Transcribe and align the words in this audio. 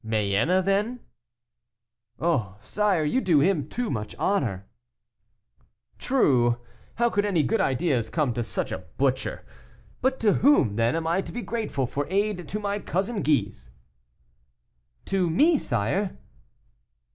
"Mayenne, 0.03 0.65
then?" 0.65 1.01
"Oh! 2.19 2.55
sire, 2.59 3.03
you 3.03 3.21
do 3.21 3.39
him 3.39 3.69
too 3.69 3.91
much 3.91 4.15
honor." 4.17 4.65
"True, 5.99 6.57
how 6.95 7.11
could 7.11 7.23
any 7.23 7.43
good 7.43 7.61
ideas 7.61 8.09
come 8.09 8.33
to 8.33 8.41
such 8.41 8.71
a 8.71 8.79
butcher? 8.79 9.45
But 10.01 10.19
to 10.21 10.33
whom, 10.41 10.75
then, 10.75 10.95
am 10.95 11.05
I 11.05 11.21
to 11.21 11.31
be 11.31 11.43
grateful 11.43 11.85
for 11.85 12.07
aid 12.09 12.49
to 12.49 12.59
my 12.59 12.79
cousin 12.79 13.21
Guise?" 13.21 13.69
"To 15.05 15.29
me, 15.29 15.59
sire." 15.59 16.17